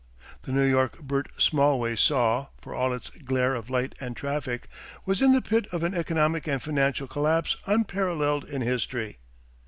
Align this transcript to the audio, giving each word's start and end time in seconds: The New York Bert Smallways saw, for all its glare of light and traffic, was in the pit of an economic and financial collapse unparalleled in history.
The 0.41 0.51
New 0.51 0.63
York 0.63 0.99
Bert 1.01 1.29
Smallways 1.37 1.99
saw, 2.01 2.47
for 2.59 2.73
all 2.73 2.91
its 2.91 3.11
glare 3.11 3.53
of 3.53 3.69
light 3.69 3.93
and 3.99 4.17
traffic, 4.17 4.67
was 5.05 5.21
in 5.21 5.31
the 5.31 5.43
pit 5.43 5.67
of 5.71 5.83
an 5.83 5.93
economic 5.93 6.47
and 6.47 6.59
financial 6.59 7.05
collapse 7.05 7.55
unparalleled 7.67 8.45
in 8.45 8.63
history. 8.63 9.19